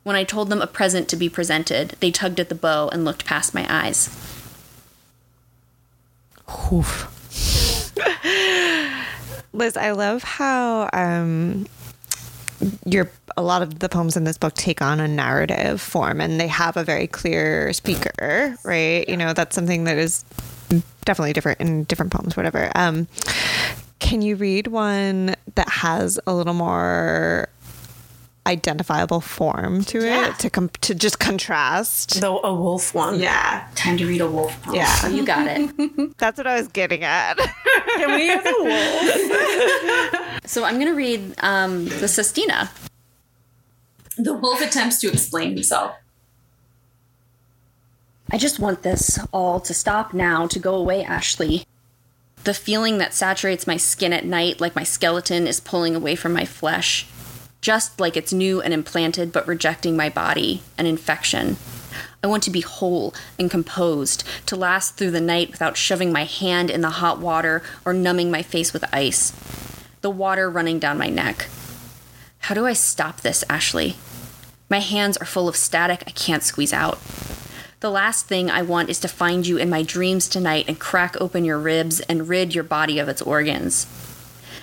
[0.03, 3.05] When I told them a present to be presented, they tugged at the bow and
[3.05, 4.09] looked past my eyes.
[9.53, 11.67] Liz, I love how um,
[12.85, 16.39] your a lot of the poems in this book take on a narrative form, and
[16.39, 19.07] they have a very clear speaker, right?
[19.07, 20.23] You know, that's something that is
[21.05, 22.71] definitely different in different poems, whatever.
[22.75, 23.07] Um,
[23.99, 27.49] can you read one that has a little more
[28.47, 30.30] identifiable form to Yeah.
[30.30, 32.19] it to com- to just contrast?
[32.21, 33.19] The a wolf one.
[33.19, 34.75] Yeah, Time to read a wolf poem.
[34.75, 34.99] Yeah.
[35.04, 36.17] Oh, you got it.
[36.17, 37.38] that's what I was getting at.
[37.95, 40.41] Can we have the wolf?
[40.45, 42.71] so I'm going to read um, the Sestina.
[44.17, 45.95] The wolf attempts to explain himself.
[48.32, 51.65] I just want this all to stop now, to go away, Ashley.
[52.43, 56.34] The feeling that saturates my skin at night, like my skeleton is pulling away from
[56.34, 57.08] my flesh.
[57.61, 61.57] Just like it's new and implanted, but rejecting my body, an infection.
[62.23, 66.23] I want to be whole and composed, to last through the night without shoving my
[66.23, 69.33] hand in the hot water or numbing my face with ice.
[70.01, 71.47] The water running down my neck.
[72.39, 73.95] How do I stop this, Ashley?
[74.69, 76.99] My hands are full of static I can't squeeze out.
[77.81, 81.15] The last thing I want is to find you in my dreams tonight and crack
[81.19, 83.87] open your ribs and rid your body of its organs.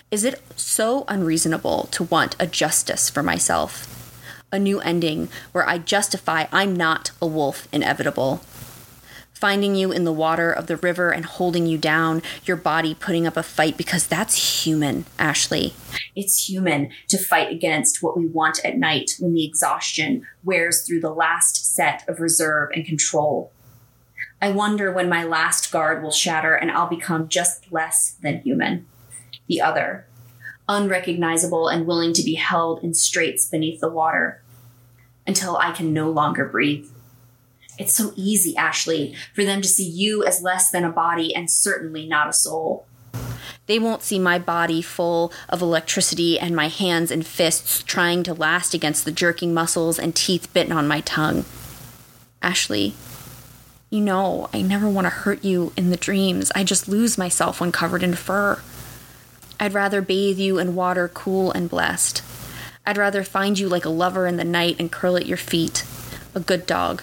[0.08, 3.92] Is it so unreasonable to want a justice for myself?
[4.52, 8.36] A new ending where I justify I'm not a wolf inevitable.
[9.34, 13.26] Finding you in the water of the river and holding you down, your body putting
[13.26, 15.74] up a fight because that's human, Ashley.
[16.14, 21.00] It's human to fight against what we want at night when the exhaustion wears through
[21.00, 23.50] the last set of reserve and control.
[24.40, 28.86] I wonder when my last guard will shatter and I'll become just less than human.
[29.48, 30.06] The other,
[30.68, 34.42] unrecognizable and willing to be held in straits beneath the water
[35.26, 36.88] until I can no longer breathe.
[37.78, 41.50] It's so easy, Ashley, for them to see you as less than a body and
[41.50, 42.86] certainly not a soul.
[43.66, 48.34] They won't see my body full of electricity and my hands and fists trying to
[48.34, 51.44] last against the jerking muscles and teeth bitten on my tongue.
[52.40, 52.94] Ashley,
[53.90, 56.52] you know, I never want to hurt you in the dreams.
[56.54, 58.60] I just lose myself when covered in fur.
[59.58, 62.22] I'd rather bathe you in water cool and blessed.
[62.84, 65.84] I'd rather find you like a lover in the night and curl at your feet,
[66.34, 67.02] a good dog.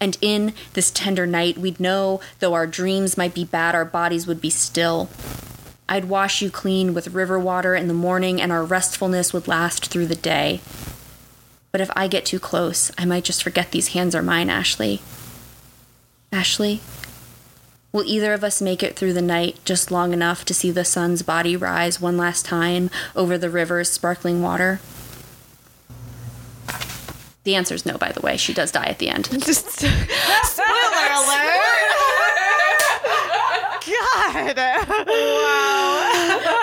[0.00, 4.26] And in this tender night, we'd know, though our dreams might be bad, our bodies
[4.26, 5.08] would be still.
[5.88, 9.86] I'd wash you clean with river water in the morning, and our restfulness would last
[9.86, 10.60] through the day.
[11.72, 15.02] But if I get too close, I might just forget these hands are mine, Ashley.
[16.32, 16.80] Ashley,
[17.94, 20.84] will either of us make it through the night just long enough to see the
[20.84, 24.80] sun's body rise one last time over the river's sparkling water?
[27.44, 28.36] The answer is no, by the way.
[28.36, 29.30] She does die at the end.
[29.30, 31.60] Just spoiler alert.
[34.56, 34.56] God.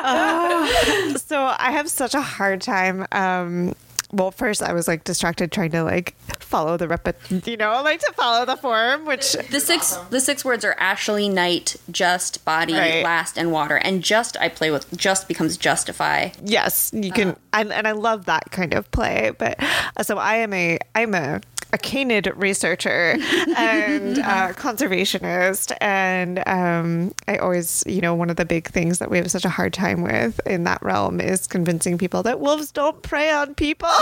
[0.03, 0.67] Wow.
[1.15, 3.07] so I have such a hard time.
[3.13, 3.73] Um,
[4.11, 6.13] well, first I was like distracted trying to like
[6.51, 7.07] follow the rep,
[7.45, 11.29] you know, like to follow the form, which The six the six words are Ashley,
[11.29, 13.03] night, just, body, Right.
[13.03, 13.77] last, and water.
[13.77, 16.29] And just I play with just becomes justify.
[16.43, 19.31] yes, you can, and, and I love that kind of play.
[19.37, 19.55] But
[19.97, 21.41] uh, so I am a I'm a
[21.73, 23.17] a canid researcher
[23.55, 29.09] and uh, conservationist, and um, I always, you know, one of the big things that
[29.09, 32.71] we have such a hard time with in that realm is convincing people that wolves
[32.71, 33.89] don't prey on people.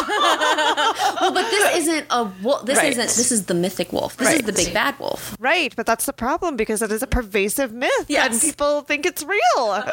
[1.22, 2.66] Well, but this isn't a wolf.
[2.66, 2.92] This Right.
[2.92, 3.04] isn't.
[3.08, 4.16] This is the mythic wolf.
[4.18, 4.40] This Right.
[4.40, 5.36] is the big bad wolf.
[5.40, 8.32] Right, but that's the problem because it is a pervasive myth Yes.
[8.32, 9.84] and people think it's real.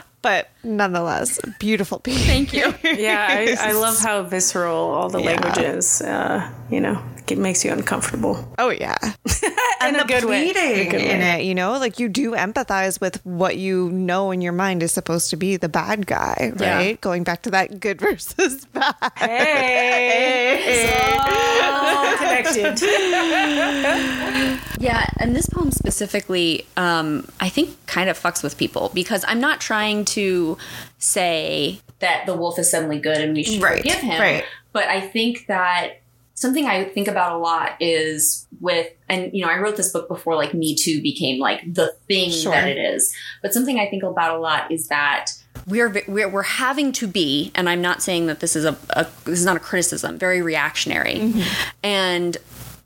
[0.22, 2.24] but nonetheless, beautiful piece.
[2.26, 2.74] Thank you.
[2.82, 5.26] Yeah, I, I love how visceral all the Yeah.
[5.32, 6.02] language is.
[6.02, 8.52] Uh, you know, it makes you uncomfortable.
[8.58, 8.96] Oh yeah,
[9.86, 10.52] In a good way.
[10.52, 11.44] pleading In a good in it.
[11.44, 15.30] You know, like you do empathize with what you know in your mind is supposed
[15.30, 16.76] to be the bad guy, Yeah.
[16.76, 17.00] right?
[17.00, 18.94] Going back to that good versus bad.
[19.16, 20.92] Hey, it's
[21.64, 22.80] all connected.
[24.80, 29.40] Yeah, and this poem specifically, um, I think, kind of fucks with people because I'm
[29.40, 30.56] not trying to
[30.98, 34.20] say that the wolf is suddenly good and we should Right, forgive him.
[34.20, 34.44] right.
[34.72, 36.00] But I think that
[36.34, 40.08] something I think about a lot is with, and you know, I wrote this book
[40.08, 42.52] before like Me Too became like the thing Sure.
[42.52, 43.14] that it is.
[43.42, 45.32] But something I think about a lot is that
[45.66, 49.06] we're we're, we're having to be, and I'm not saying that this is a, a
[49.24, 51.42] this is not a criticism, very reactionary, mm-hmm.
[51.82, 52.36] and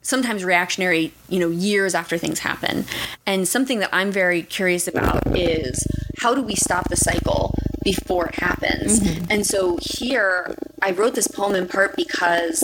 [0.05, 2.85] sometimes reactionary, you know, years after things happen.
[3.27, 5.85] And something that I'm very curious about is
[6.19, 9.01] how do we stop the cycle before it happens?
[9.01, 9.25] Mm-hmm.
[9.31, 12.63] And so here, I wrote this poem in part because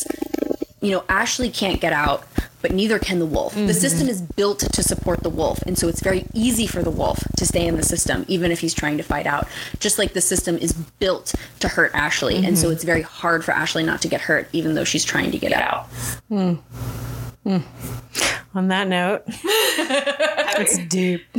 [0.81, 2.25] you know, Ashley can't get out,
[2.63, 3.55] but neither can the wolf.
[3.55, 3.73] The mm-hmm.
[3.73, 7.23] system is built to support the wolf, and so it's very easy for the wolf
[7.37, 9.47] to stay in the system, even if he's trying to fight out.
[9.79, 12.73] Just like the system is built to hurt Ashley, and so mm-hmm.
[12.75, 15.53] it's very hard for Ashley not to get hurt, even though she's trying to get
[15.53, 15.87] out.
[16.29, 16.55] Hmm.
[17.47, 21.25] On that note, it's deep.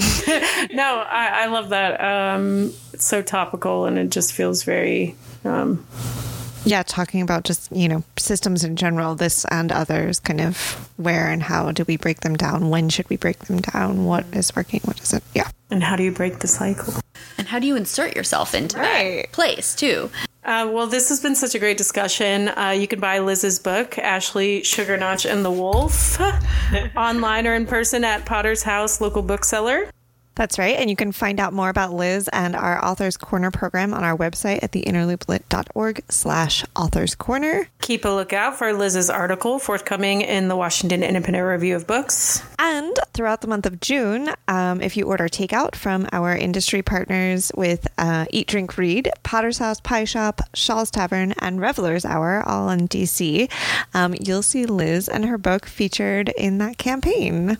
[0.73, 2.01] no, I, I love that.
[2.01, 5.15] Um, it's so topical and it just feels very.
[5.43, 5.85] Um,
[6.63, 11.28] Yeah, talking about just, you know, systems in general, this and others, kind of where
[11.30, 12.69] and how do we break them down?
[12.69, 14.06] When should we break them down?
[14.06, 14.82] What is working?
[14.86, 15.24] What isn't?
[15.34, 15.50] Yeah.
[15.71, 16.93] and how do you break the cycle?
[17.38, 19.24] And how do you insert yourself into Right.
[19.24, 20.12] that place too?
[20.43, 22.50] Uh, well, this has been such a great discussion.
[22.50, 26.19] Uh, you can buy Liz's book, Ashley Sugarnotch and the Wolf,
[26.97, 29.89] online or in person at Potter's House local bookseller.
[30.35, 30.77] That's right.
[30.77, 34.15] And you can find out more about Liz and our Authors Corner program on our
[34.15, 37.67] website at theinnerlooplit.org slash authors corner.
[37.81, 42.43] Keep a lookout for Liz's article forthcoming in the Washington Independent Review of Books.
[42.57, 47.51] And throughout the month of June, um, if you order takeout from our industry partners
[47.55, 52.69] with uh, Eat, Drink, Read, Potter's House Pie Shop, Shaw's Tavern, and Revelers Hour, all
[52.69, 53.51] in DC,
[53.93, 57.57] um, you'll see Liz and her book featured in that campaign.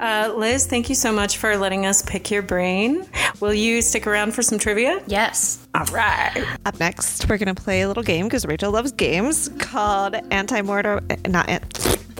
[0.00, 3.06] Uh, Liz, thank you so much for letting us pick your brain.
[3.40, 5.02] Will you stick around for some trivia?
[5.06, 5.58] Yes.
[5.74, 6.42] All right.
[6.64, 10.62] Up next, we're going to play a little game because Rachel loves games called Ante
[10.62, 11.06] Mortem.
[11.28, 11.62] Not an-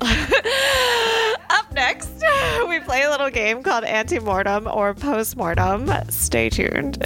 [1.51, 2.23] Up next,
[2.69, 5.91] we play a little game called Ante Mortem or Post Mortem.
[6.11, 6.99] Stay tuned.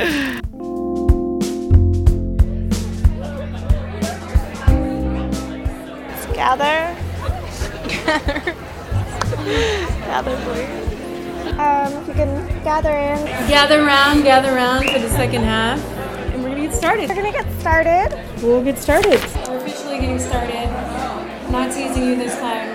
[6.34, 6.96] Gather.
[7.88, 8.54] Gather,
[9.36, 10.84] please.
[11.58, 13.24] Um, if you can gather in.
[13.48, 15.78] Gather round, gather round for the second half.
[16.32, 17.08] And we're gonna get started.
[17.08, 18.42] We're gonna get started.
[18.42, 19.20] We'll get started.
[19.48, 20.68] We're officially getting started.
[21.50, 22.73] Not teasing you this time.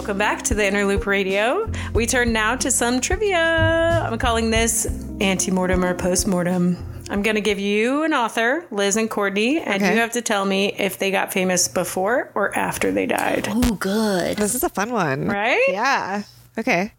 [0.00, 1.70] Welcome back to the Inner Loop Radio.
[1.92, 3.36] We turn now to some trivia.
[3.36, 4.86] I'm calling this
[5.20, 6.78] ante-mortem or post-mortem.
[7.10, 9.92] I'm going to give you an author, Liz and Courtney, and Okay.
[9.92, 13.46] you have to tell me if they got famous before or after they died.
[13.50, 14.38] Oh, good.
[14.38, 15.28] This is a fun one.
[15.28, 15.62] Right?
[15.68, 16.22] Yeah.
[16.56, 16.94] Okay.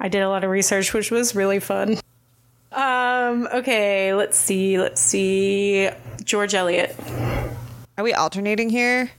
[0.00, 1.98] I did a lot of research, which was really fun.
[2.72, 4.76] Um, okay, let's see.
[4.76, 5.88] Let's see.
[6.24, 6.96] George Eliot.
[7.96, 9.12] Are we alternating here?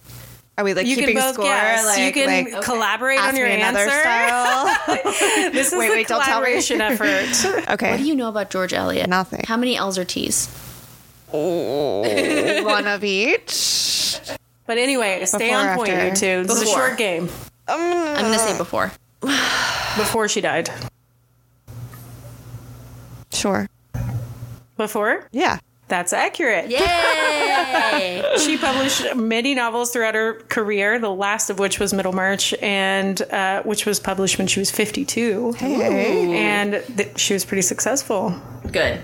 [0.57, 1.45] Are we like You keeping can both score?
[1.45, 1.85] guess.
[1.85, 4.01] Like, you can like, collaborate ask on your me another answer.
[4.01, 5.51] style?
[5.53, 6.45] This is Wait, a wait, don't tell me.
[6.47, 7.69] collaboration effort.
[7.71, 7.91] okay.
[7.91, 9.09] What do you know about George Eliot?
[9.09, 9.43] Nothing.
[9.47, 10.47] How many L's or T's?
[11.31, 14.19] One of each.
[14.67, 16.07] But anyway, stay Before on point, after?
[16.07, 16.47] you two.
[16.47, 17.23] This is a short game.
[17.67, 18.91] Um, I'm gonna say before.
[19.21, 20.69] Before she died.
[23.31, 23.67] Sure.
[24.77, 25.27] Before?
[25.31, 25.59] Yeah.
[25.91, 26.69] That's accurate.
[26.71, 28.23] Yay!
[28.39, 33.61] She published many novels throughout her career, the last of which was Middlemarch, and uh,
[33.63, 35.51] which was published when she was 52.
[35.53, 36.31] Hey.
[36.37, 38.33] And th- she was pretty successful,
[38.71, 38.99] Good.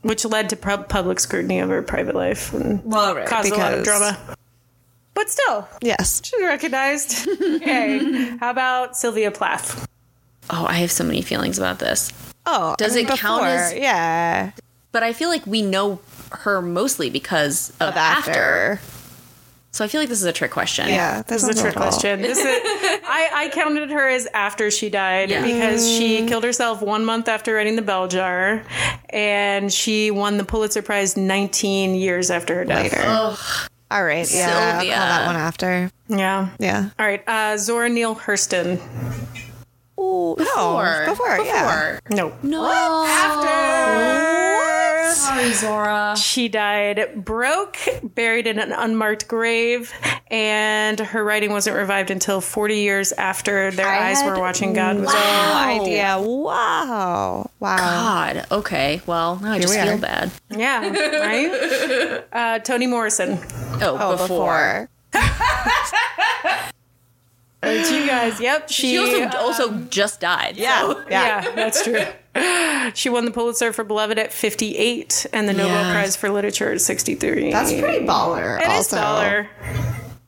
[0.00, 3.56] which led to pub- public scrutiny of her private life and Well, right, caused a
[3.56, 4.18] lot of drama.
[5.14, 6.22] But still, Yes.
[6.24, 7.28] she's recognized.
[7.42, 7.98] okay.
[8.40, 9.86] How about Sylvia Plath?
[10.48, 12.10] Oh, I have so many feelings about this.
[12.46, 14.52] Oh, Does I mean, it count as- Yeah.
[14.92, 16.00] But I feel like we know
[16.30, 18.30] her mostly because of, Of after.
[18.30, 18.80] after.
[19.72, 20.88] So I feel like this is a trick question.
[20.88, 22.22] Yeah, This is a trick question.
[22.22, 25.44] This is, I, I counted her as after she died Yeah.
[25.44, 28.64] because she killed herself one month after writing The Bell Jar,
[29.10, 32.92] and she won the Pulitzer Prize 19 years after her death.
[32.92, 33.36] Later.
[33.92, 34.28] All right.
[34.32, 34.48] Yeah.
[34.50, 35.92] I'll call that one after.
[36.08, 36.48] Yeah.
[36.58, 36.90] Yeah.
[36.98, 37.22] All right.
[37.28, 38.80] Uh, Zora Neale Hurston.
[39.96, 41.04] Oh, Before.
[41.04, 41.12] no.
[41.12, 42.00] Before, yeah.
[42.10, 42.32] No.
[42.42, 42.62] No.
[45.14, 46.14] Sorry, Zora.
[46.16, 49.92] She died broke, buried in an unmarked grave,
[50.30, 54.72] and her writing wasn't revived until 40 years after their I eyes had were watching
[54.72, 55.82] God was No over.
[55.82, 56.16] idea.
[56.20, 57.50] Wow.
[57.60, 57.76] Wow.
[57.76, 58.46] God.
[58.50, 59.00] Okay.
[59.06, 59.98] Well, now I just feel are.
[59.98, 60.30] bad.
[60.50, 60.88] Yeah,
[61.20, 62.24] right?
[62.32, 63.38] Uh, Toni Morrison.
[63.82, 64.88] Oh, Oh, before.
[65.12, 66.50] before.
[67.62, 68.40] Did you guys?
[68.40, 68.70] Yep.
[68.70, 70.56] She, She also also just died.
[70.56, 70.80] Yeah.
[70.80, 71.42] so- Yeah.
[71.44, 72.00] yeah, that's true.
[72.94, 75.92] She won the Pulitzer for Beloved at 58 and the Nobel Yeah.
[75.92, 77.50] Prize for Literature at 63.
[77.52, 78.58] That's pretty baller.
[78.60, 78.96] It is also.
[78.96, 79.46] baller.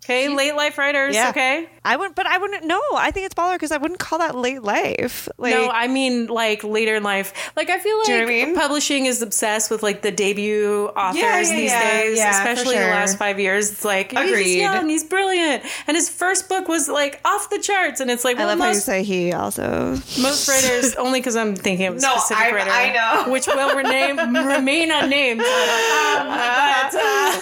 [0.04, 1.30] Okay, late life writers, Yeah.
[1.30, 1.68] okay?
[1.84, 2.64] I wouldn't, but I wouldn't.
[2.64, 5.28] No, I think it's baller because I wouldn't call that late life.
[5.38, 7.52] Like, no, I mean like later in life.
[7.56, 8.54] Like I feel like you know I mean?
[8.56, 13.16] publishing is obsessed with like the debut authors Yeah, yeah, these days, especially the last
[13.18, 13.70] five years.
[13.70, 14.58] It's like he's Agreed.
[14.60, 18.00] young, he's brilliant, and his first book was like off the charts.
[18.00, 19.96] And it's like I well, love how you say he also.
[20.20, 22.92] most writers only because I'm thinking of a No, specific I- writer, I
[23.24, 23.32] know.
[23.32, 25.40] which will rename, remain unnamed.
[25.40, 25.46] Um,
[26.28, 27.40] but uh,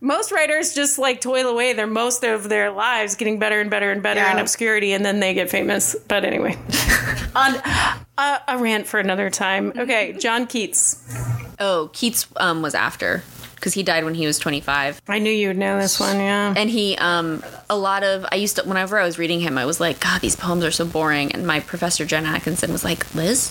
[0.00, 3.90] most writers just like toil away their most of their lives getting better and better
[3.90, 4.32] and better Yeah.
[4.32, 5.94] in obscurity, and then they get famous.
[6.08, 6.56] But anyway,
[7.36, 7.54] on
[8.18, 9.72] uh, a rant for another time.
[9.76, 11.04] Okay, John Keats.
[11.60, 13.22] Oh, Keats um, was after
[13.56, 15.02] because he died when he was 25.
[15.08, 16.16] I knew you would know this one.
[16.18, 16.54] Yeah.
[16.56, 19.66] And he, um, a lot of, I used to, whenever I was reading him, I
[19.66, 21.32] was like, God, these poems are so boring.
[21.32, 23.50] And my professor, Jen Atkinson, was like, Liz,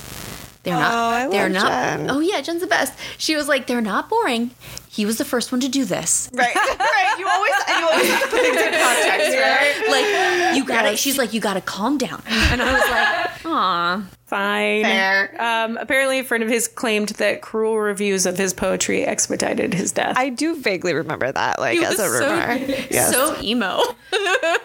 [0.63, 2.09] they're not, Oh, I they're love not, Jen.
[2.09, 2.93] oh yeah, Jen's the best.
[3.17, 4.51] She was like, they're not boring.
[4.97, 6.27] He was the first one to do this.
[6.33, 7.15] Right, right.
[7.19, 9.85] You always, you always have to put things in context, right?
[9.91, 12.23] Like, you gotta, she's like, you gotta calm down.
[12.27, 14.03] And I was like, aw.
[14.25, 14.83] Fine.
[14.83, 15.35] Fair.
[15.39, 19.91] Um, apparently, a friend of his claimed that cruel reviews of his poetry expedited his
[19.91, 20.17] death.
[20.17, 22.53] I do vaguely remember that, like He as a was so- rumor.
[22.89, 23.11] yes.
[23.13, 23.81] So emo.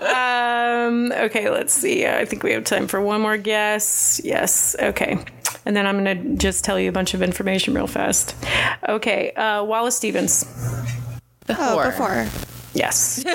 [0.00, 2.06] Um, okay, let's see.
[2.06, 4.20] I think we have time for one more guess.
[4.24, 4.74] Yes.
[4.80, 5.18] Okay.
[5.66, 8.34] And then I'm going to just tell you a bunch of information real fast.
[8.88, 9.32] Okay.
[9.32, 10.44] Uh, Wallace Stevens.
[11.48, 12.26] oh, before.
[12.74, 13.22] Yes.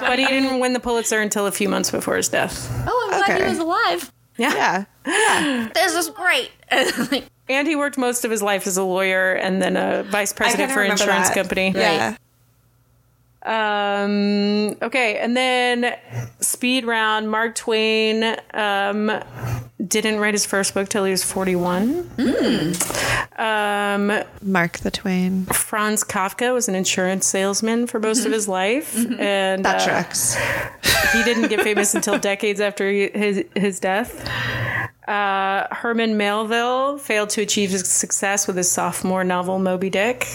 [0.00, 2.68] but he didn't win the Pulitzer until a few months before his death.
[2.86, 3.44] Oh, I'm glad Okay.
[3.44, 4.12] he was alive.
[4.36, 4.84] Yeah.
[5.06, 5.68] Yeah.
[5.74, 6.50] This is great.
[7.50, 10.70] And he worked most of his life as a lawyer and then a vice president
[10.70, 11.34] for an insurance that.
[11.34, 11.72] company.
[11.74, 12.16] Yeah.
[13.42, 15.96] Um, okay, and then
[16.40, 17.30] speed round.
[17.30, 19.10] Mark Twain um,
[19.86, 22.10] didn't write his first book till he was forty-one.
[23.38, 24.12] Um,
[24.42, 25.44] Mark the Twain.
[25.46, 30.36] Franz Kafka was an insurance salesman for most of his life, and That uh, tracks.
[31.12, 34.28] he didn't get famous until decades after he- his his death.
[35.06, 40.26] Uh, Herman Melville failed to achieve his success with his sophomore novel Moby Dick,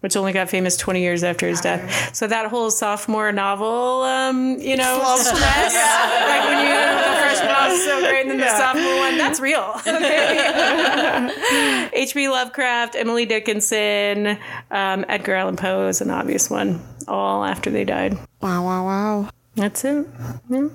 [0.00, 2.14] which only got famous 20 years after his death.
[2.16, 7.76] So that whole sophomore novel, um, you know, stress, like when you the freshman novel
[7.76, 9.80] is so great, and then the sophomore one, that's real.
[9.86, 11.90] Okay.
[11.92, 12.28] H.P.
[12.28, 14.38] Lovecraft, Emily Dickinson,
[14.70, 16.80] um, Edgar Allan Poe is an obvious one.
[17.08, 18.14] All after they died.
[18.40, 19.28] Wow, wow, wow.
[19.56, 20.06] That's it.
[20.48, 20.68] Yeah.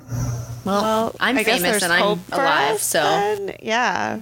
[0.66, 3.56] well, I'm I famous and I'm alive, us so then.
[3.62, 4.22] yeah.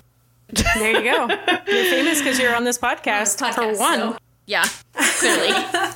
[0.76, 1.28] There you go.
[1.28, 4.00] You're famous because you're on this podcast, podcast, for one.
[4.00, 5.54] so- yeah, clearly.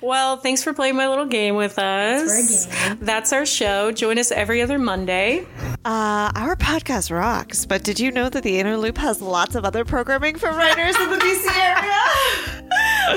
[0.00, 2.66] Well, thanks for playing my little game with us.
[3.00, 3.90] That's our show.
[3.92, 5.46] Join us every other Monday.
[5.84, 9.64] Uh, our podcast rocks, but did you know that the Inner Loop has lots of
[9.64, 12.46] other programming for writers in the DC area?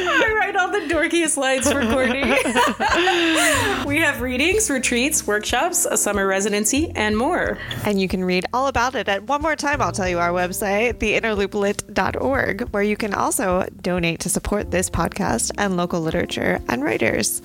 [0.02, 2.22] I write all the dorkiest lines for Courtney.
[3.88, 7.58] we have readings, retreats, workshops, a summer residency, and more.
[7.86, 10.32] And you can read all about it at one more time, I'll tell you our
[10.32, 16.84] website, theinnerlooplit.org, where you can also donate to support this podcast and local literature and
[16.84, 17.41] writers.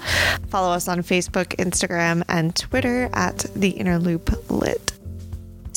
[0.48, 4.97] Follow us on Facebook, Instagram, and Twitter at the Inner Loop Lit.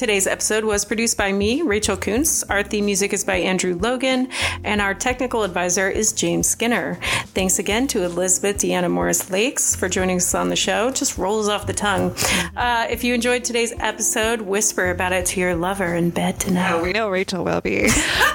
[0.02, 2.42] Today's episode was produced by me, Rachel Kuntz.
[2.50, 4.30] Our theme music is by Andrew Logan,
[4.64, 6.96] and our technical advisor is James Skinner.
[7.36, 10.90] Thanks again to Elizabeth Deanna Morris Lakes for joining us on the show.
[10.90, 12.16] Just rolls off the tongue.
[12.56, 16.82] Uh, if you enjoyed today's episode, whisper about it to your lover in bed tonight.
[16.82, 17.82] We know Rachel will be.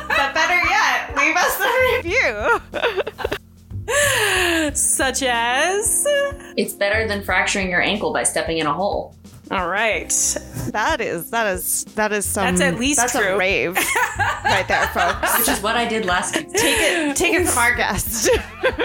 [0.07, 2.61] but better yet, leave us a review.
[4.73, 6.07] Such as.
[6.57, 9.17] It's better than fracturing your ankle by stepping in a hole.
[9.51, 10.09] All right.
[10.73, 12.57] That is that is that is some.
[12.57, 13.35] That's at least that's true.
[13.35, 13.77] a rave
[14.45, 15.39] right there, folks.
[15.39, 16.53] Which is what I did last week.
[16.53, 18.29] Take it, take it from our guest,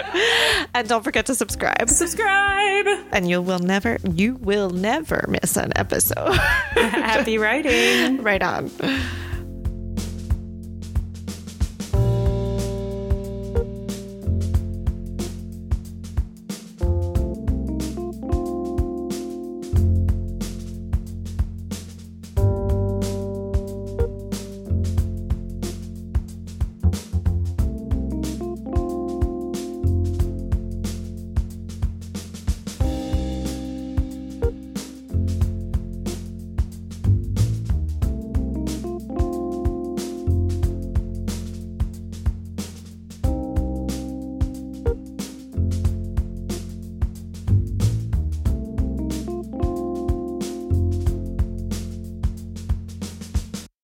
[0.76, 1.90] and don't forget to subscribe.
[1.90, 2.86] Subscribe.
[3.12, 6.34] And you will never, you will never miss an episode.
[6.36, 8.22] Happy writing.
[8.22, 8.70] right on.